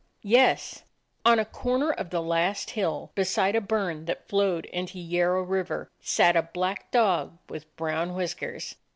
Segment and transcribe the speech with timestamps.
[0.23, 0.81] Yes.
[1.25, 5.91] On a corner of the last hill, beside a burn that flowed into Yarrow Water,
[5.99, 8.77] sat a black dog with brown whiskers.